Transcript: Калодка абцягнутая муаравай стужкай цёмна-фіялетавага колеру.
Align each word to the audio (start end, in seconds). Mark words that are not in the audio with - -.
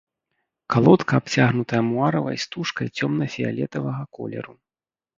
Калодка 0.75 1.13
абцягнутая 1.21 1.83
муаравай 1.91 2.37
стужкай 2.47 2.93
цёмна-фіялетавага 2.99 4.03
колеру. 4.21 4.53